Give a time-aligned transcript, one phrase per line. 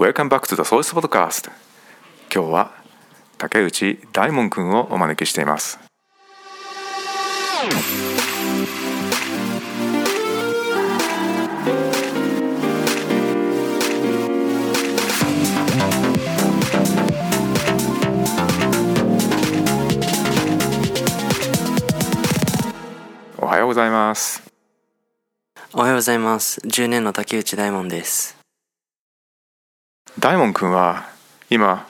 [0.00, 1.50] Welcome back to the Source Podcast.
[2.34, 2.72] 今日は
[3.36, 5.78] 竹内大門くんをお招きしています。
[23.36, 24.42] おはようございます。
[25.74, 26.62] おはようございます。
[26.62, 28.39] 10年の竹内大門です。
[30.18, 31.08] 大門君は
[31.48, 31.86] 今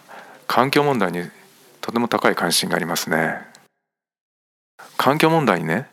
[0.47, 1.29] 環境問題に
[1.81, 3.41] とても高い関心がありますね。
[4.97, 5.89] 環境問題にね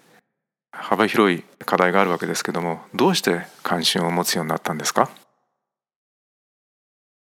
[0.71, 5.09] 幅広い課題があるわけですけどもどうして関心を持つようになったんですか？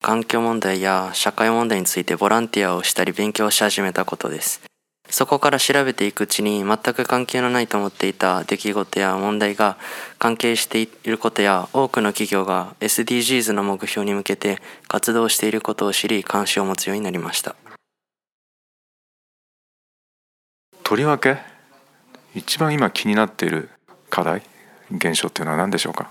[0.03, 4.62] 環境問題や社会問題についてボランティアをしたり勉強し始めたことです。
[5.09, 9.78] そこから調べていくうちに全く関係のないと思っていた出来事や問題が
[10.19, 17.55] 関係していることや多くの企業が SDGs の目標に向けて活動していることを知り関心を持つようになりました。
[20.83, 21.38] とりわけ
[22.34, 23.70] 一番今気になっている
[24.11, 24.42] 課題
[24.91, 26.11] 現象っていうのは何でしょうか？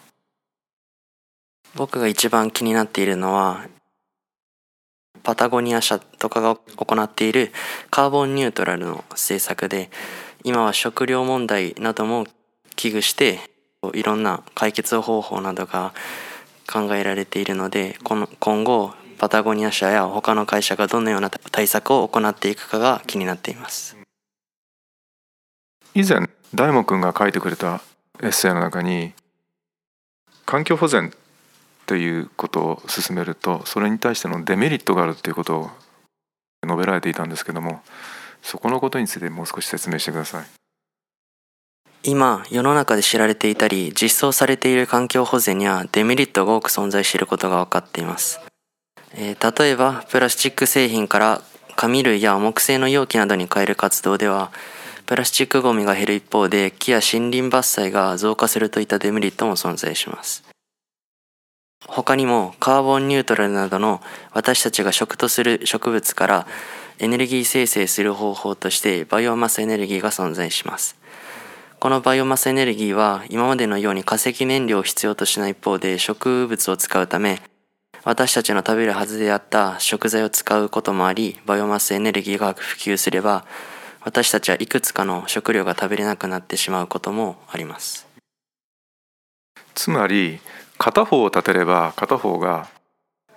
[1.75, 3.65] 僕が一番気になっているのは
[5.25, 7.51] パタゴニア社とかが行っている
[7.89, 9.89] カーボンニュートラルの政策で
[10.43, 12.27] 今は食料問題なども
[12.75, 13.39] 危惧して
[13.93, 15.93] いろんな解決方法などが
[16.71, 23.97] 考えられているのでこの今後パタゴニア社や他の会社がどのような対策を行っていくかが気になっています。
[25.95, 27.81] 以前大門くんが書いてくれた
[28.21, 29.13] エッセイの中に
[30.45, 31.11] 環境保全
[31.85, 35.69] ということを進めるとそれに対してのデメリットがあるということを
[36.63, 37.81] 述べられていたんですけども
[38.41, 40.45] そこのことについてもう少し説明してください。
[42.07, 48.39] 今世の中で知られていたり実装されている環境保全にはデメリットが多く存在していることが分かっています、
[49.15, 51.41] えー、例えばプラスチック製品から
[51.75, 54.51] 紙類や木製の容器などに変える活動では
[55.07, 60.54] プラスチックごみが減る一方で木や森林伐採が増加するといったデメリットも存在します。
[61.87, 64.01] 他にもカーボンニュートラルなどの
[64.33, 66.47] 私たちが食とする植物から
[66.99, 70.97] エネルギー生成する方法としてバイオマスエネルギーが存在します。
[71.85, 77.41] このバイオマスエネルギーは今までのように化石燃料を必要としない一方で植物を使うため
[78.03, 83.45] 私たちの食べるはずであった食材を使うこともありバイオマスエネルギーが普及すれば
[84.01, 88.07] 私たちはいくつかの食料が食べれなくなってしまうこともあります
[89.75, 90.39] つまり
[90.77, 92.67] 片方を立てれば片方が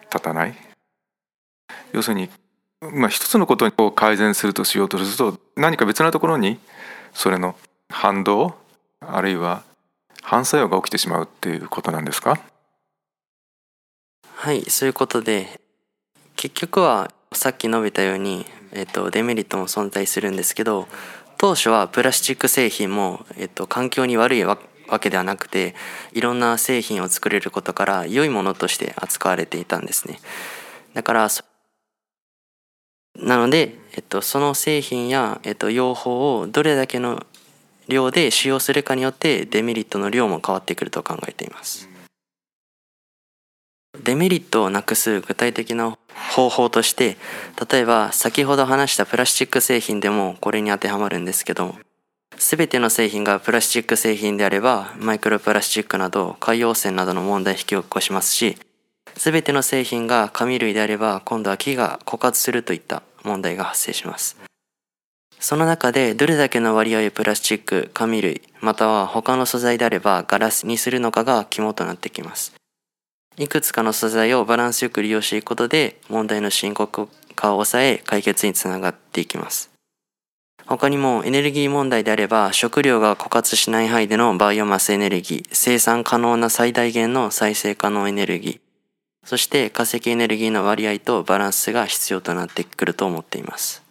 [0.02, 0.54] 立たない。
[1.92, 2.28] 要するに、
[2.80, 6.58] まあ、一つのことを改善するとしようとすると何か別なところに
[7.12, 7.56] それの
[7.88, 8.54] 反動
[9.00, 9.62] あるいは
[10.22, 12.40] 反作用が起きてしまうっていうことなんですか？
[14.34, 15.60] はいそういうことで
[16.36, 20.86] 結局はさっき述べたように、えっと、デメリットも存在するんですけど
[21.38, 25.74] 当初はプラスチック製品も、えっと、環境に悪いわわけではなくて
[26.12, 30.18] いろんな製品を作れることから良いものとして扱われていたんですね。
[30.94, 31.28] だから
[33.20, 37.26] なので、えっと、その製品や、えっと、用法をどれだけの
[37.88, 41.88] 量で使用するかによってデメリットの量も変わってくると考えています。
[44.04, 45.96] デメリットをなくす具体的な
[46.34, 47.16] 方法として
[47.70, 51.74] 例えば先ほど話したプラスチック製品でもこれに当てはまるんですけど
[52.38, 58.56] 全ての製品がプラスチック製品であればマイクロプラスチックなど海洋汚染などの問題を引き起こしますし
[59.16, 64.36] 全ての製品が紙類であれば今度は木が枯渇するといった問題が発生します。
[65.40, 72.54] その中でどれだけの割合をプラスチック紙類または他の素材であればガラスにするのかが肝となってきます。
[73.36, 79.70] いくつかの素材をバランスよく利用していくことで問題の深刻化を抑え解決につながっていきます。
[80.68, 88.60] 他にもエネルギー問題であれば食料が枯渇しない範囲でのバイオマスエネルギー、生産可能な最大限の再生可能エネルギー、
[89.26, 93.82] そして化石エネルギーの割合とバランスが必要となってくると思っています。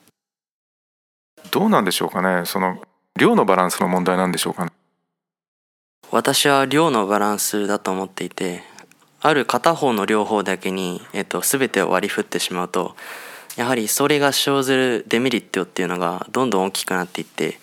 [1.49, 2.45] どうなんでしょうかね？
[2.45, 2.79] その
[3.17, 4.71] 量のバランスの問題なんでしょうかね？
[6.11, 8.61] 私は量のバランスだと思っていて、
[9.21, 12.95] ある片方の両方だけに、えっと、全てを割り振ってしまうと、
[13.57, 17.57] やはりそれが生ずるデメリットっていうのがどんどん大きくなっていって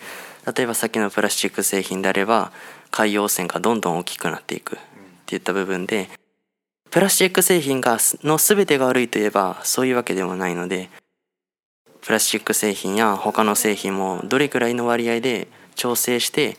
[0.54, 2.52] 例えばさっきのプラスチック製品であれば
[2.90, 4.78] 海洋汚染がどんどん大きくなっていくっ
[5.26, 6.10] ていった部分で
[6.90, 10.90] プラスチック製品がの全てが悪いといえばそういうわけでもないので
[12.02, 16.58] プラスチック製品や他の製品もどれくらいの割合で調整して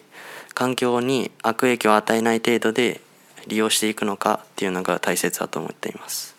[0.53, 3.01] 環境に悪影響を与えない程度で
[3.47, 6.35] 利用していくのかっていうのが大切だと思っています。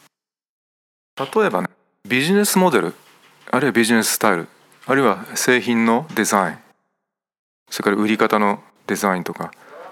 [1.18, 1.75] 例えばね
[2.08, 2.94] ビジネスモデル？
[3.50, 4.48] あるいはビジネススタイル？
[4.86, 6.58] あるいは製品のデザイン？
[7.68, 9.50] それから売り方のデザインとか？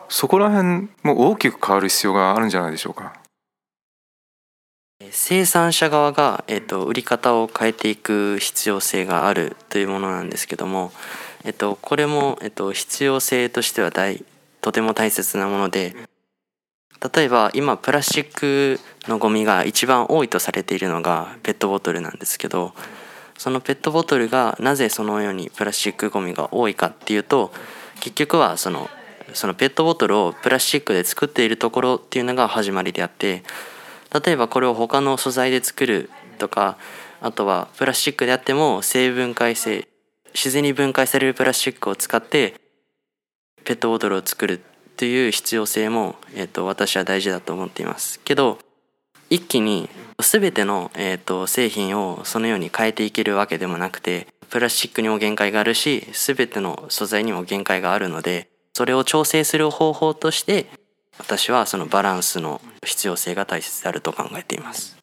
[0.08, 3.14] そこら辺も大きく変わる必要があるんじゃないでしょうか。
[5.10, 10.92] 生産者側が、えっと、売り方を変えていく必要性があるというものなんですけども、
[11.44, 14.24] えっと、これも、えっと、必要性としては大
[14.60, 15.96] とても大切なもので
[17.12, 22.72] 例えば今プラスチックのゴミが一番多いとされているのがペットボトルなんですけど
[23.36, 27.52] そのペットボトルがなぜそのようにプラスチックゴミが多いかっていうと
[28.00, 28.88] 結局はその
[29.34, 33.42] そのペットボトルをプラスチックで作っているところっていうのが始まりであって
[34.24, 36.78] 例えばこれを他の素材で作るとか
[37.20, 39.88] あとはプラスチックであっても生分解性
[40.34, 42.54] 自然に分解されるプラスチックを使って
[43.64, 44.62] ペットボトルを作る
[44.94, 48.20] っていう必要性も、えー、と私は大事だと思っています。
[48.20, 48.58] けど
[49.28, 49.90] 一気に
[50.22, 60.66] 全ての、えー、と製品をそのように変えていけるわけでもなくてプラスチックにも限界があるし全ての素材にも限界があるのでそれを調整する方法として
[61.18, 64.96] 私はそのバランスの必要性が大切であると考えています。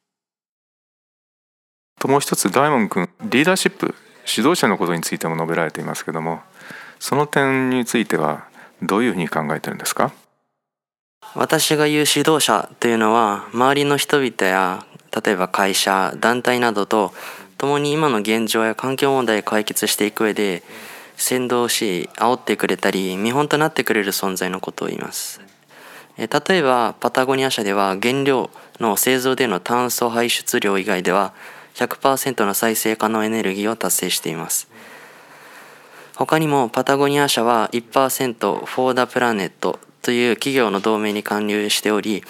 [1.99, 3.93] ともう一つ大門君リーダーシップ
[4.25, 6.41] 指導者のことについても述べられていますけども
[6.99, 8.47] その点については
[8.81, 10.11] どういうふうに考えてるんですか？
[11.35, 14.85] 私が言う指導者というのは周りの人々や
[15.23, 17.13] 例えば会社団体などと
[17.57, 20.63] 共に今の現状や環境問題を解決していく上で
[21.15, 25.39] 先導し煽ってくれたり見本となってくれる存在のことを言います。
[26.17, 28.49] 例えばパタゴニア社では原料
[28.79, 31.33] の製造での炭素排出量以外では
[31.75, 34.67] 100%の再生可能エネルギーを達成しています。
[36.15, 42.23] 他にもパタゴニア社は1% for the planet という企業の同盟に関連しており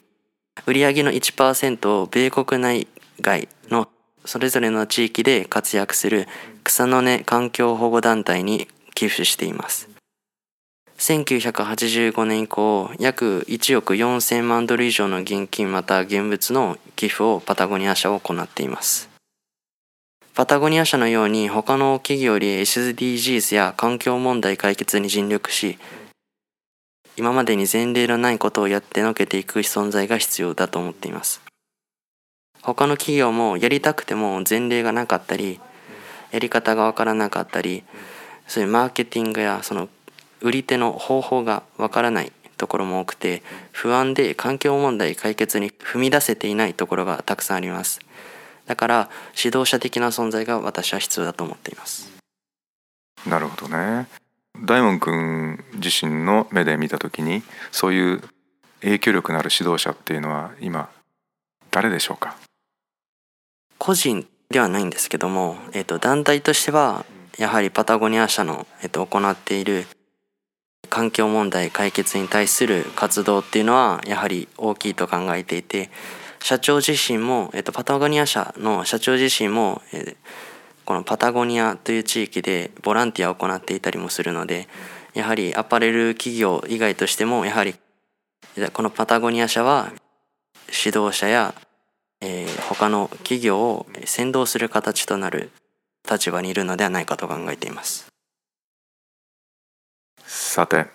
[0.66, 2.88] 売上の1%を米国内
[3.22, 3.88] 外の
[4.26, 6.28] それぞれの地域で活躍する
[6.64, 9.90] 草の根環境保護団体に寄付しています。
[11.00, 19.11] 1985年以降約1億4000万ドル以上の現金また現物の寄付をパタゴニア社は行っています。
[20.34, 25.78] パタゴニア社のように他の企業より SDGs や環境問題解決に尽力し
[27.18, 31.42] 今までに前例のないことをやってのけていく存在が必要だと思っています。
[32.62, 35.60] 他の企業もやりたくても前例がなかったり
[36.32, 37.84] やり方がわからなかったり
[38.48, 39.90] そういうマーケティングやその
[40.42, 43.42] 売り手の方法がわからないところも多くて
[43.72, 48.00] 不安で環境問題解決に踏み出せていないところがたくさんあります。
[48.72, 52.10] だから指導者的な存在が私は必要だと思っています。
[53.28, 54.08] なるほどね。
[54.66, 58.22] 大門君自身の目で見た時にそういう
[58.80, 60.90] 影響力のある指導者っていうのは今
[61.70, 62.38] 誰でしょうか？
[63.78, 67.06] 個人ではないんですけども、えー、と団体としては
[67.38, 69.86] やはりパタゴニア社の、えー、と行っている
[70.90, 75.90] 環境問題解決に対する活動っていうのはやはり大きいと考えていて
[76.42, 80.16] 社長自身も、えっと、パタゴニア社の社長自身も、え、
[80.86, 84.68] このパタゴニアという地域でボランティアを行っていたりもするので
[85.14, 87.76] やはりアパレル企業以外としてもやはり
[88.74, 89.94] このパタゴニア社は
[90.68, 91.54] 指導者や、
[92.20, 95.52] えー、他の企業を先導する形となる
[96.10, 98.08] 立場にいるのではないかと考えています。
[100.26, 100.88] さて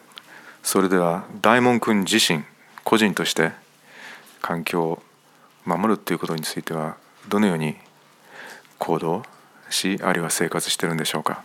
[0.62, 2.42] それでは大門君自身
[2.84, 3.52] 個人として
[4.42, 5.02] 環境
[5.66, 6.96] 守るということについては
[7.28, 7.74] どのように
[8.78, 9.22] 行動
[9.68, 11.42] しあるいは生活してるんでしょうか？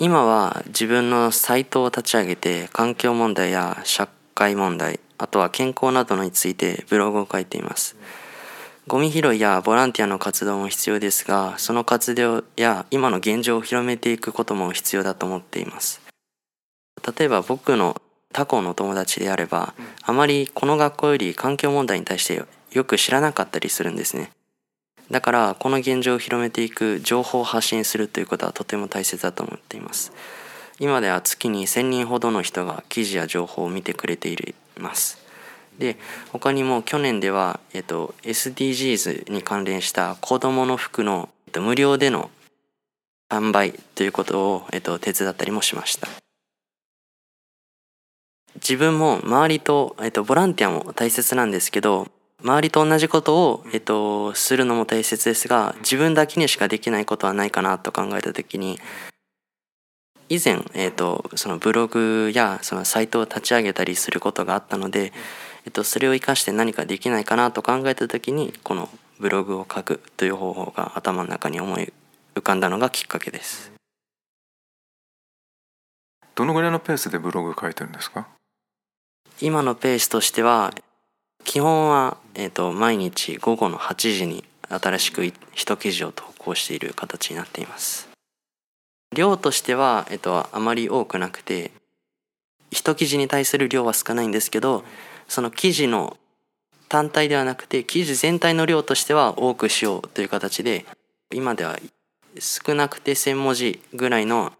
[0.00, 7.96] 今は自分のサイトを立ち上げて環境問題や社会問題あとは健康などについてブログを書いています。
[8.86, 16.00] ゴミ拾いやボランティアの活動も必要ですがその活動や今の現状を広めていくことも必要だと思っています。
[17.18, 18.00] 例えば僕の
[18.36, 24.30] 他校の友達であればあまりこの学校より環境問題に対してよく知らなかったりするんですね。
[25.10, 30.12] だからこの現状を広めていく情報を発信するということはとても大切だと思っています。
[30.78, 34.36] 今では月に1000人ほどの人が記事や情報を見てくれてい
[34.78, 35.16] ます。
[35.78, 35.96] で
[36.30, 42.30] 他にも去年では、えっと、SDGs に関連した子どもの服の、えっと、無料での
[43.30, 46.25] 販売ということを、えっと、手伝ったりもしました
[48.56, 52.08] 自分も周りと、えっと、ボランティアも大切なんですけど
[52.42, 58.78] 周りと同じことを、えっと、するのも大切ですが自分だけにしかできないことはないかなと考えた時に
[60.28, 65.12] 以前、えっと、そのブログやそのサイトを立ち上げたりすることがあったので
[65.66, 71.92] えっと、それを生かして何かできないかなと考えた時にこのブログを書くという方法が頭の中に思い
[72.36, 73.72] 浮かんだのがきっかけです。
[76.36, 78.28] どのぐらいのペースでブログ書いてるんですか？
[79.40, 80.72] 今のペースとしては
[81.44, 88.08] 基本は、えーと、毎日午後の8時に新しく一記事を投稿している形になっています
[89.14, 91.70] 量としては、えっと、あまり多くなくて
[92.70, 94.84] 一記事に対する量は少ないんですけど
[95.28, 96.16] その記事の
[96.88, 100.86] 単体ではなくて記事全体の量としては多くしようという形で
[101.34, 101.78] 今では
[102.38, 104.52] 少なくて1,000文字ぐらいの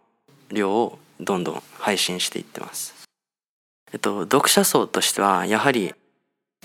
[0.51, 2.96] 量をどんどん配信していってます。
[3.97, 5.95] っと、読者層としてはやはり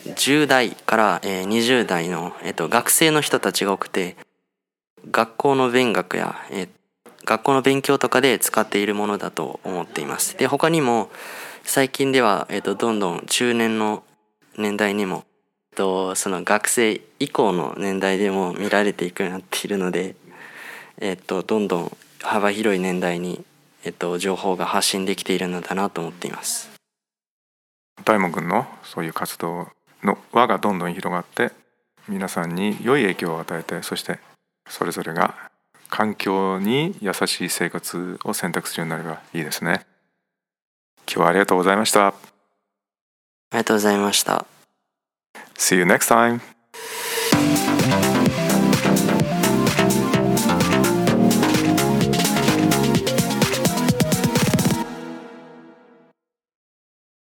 [0.06, 4.18] 10代から20代の、えっと、学生の人たちが多くて
[5.10, 6.68] 学校の勉学や、え
[7.26, 10.38] 学校の勉強とかで使っているものだと思っています。
[10.38, 11.10] で他にも
[11.64, 14.04] 最近では、えっと、どんどん中年の
[14.58, 15.24] 年代にも、
[15.72, 20.16] えっと、その学生以降の年代でも見られていくようになっているので、
[21.00, 23.44] えっと、どんどん幅広い年代に、
[23.84, 26.71] えっと、情報が発信できているのだなと思っています。
[28.06, 29.68] 大門君のそういう活動
[30.04, 31.52] の輪がどんどん広がって
[32.08, 34.20] 皆さんに良い影響を与えてそして
[34.68, 35.52] それぞれが
[35.90, 39.86] 環境に優しい生活を選択するようになればいいですね。
[41.06, 42.08] 今日はありがとうございました。
[42.08, 42.14] あ
[43.52, 44.46] りがとうございました。
[45.56, 46.61] See you next time